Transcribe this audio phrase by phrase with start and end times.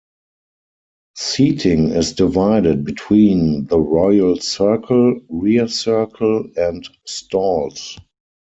[1.13, 7.99] Seating is divided between the Royal Circle, Rear Circle and Stalls.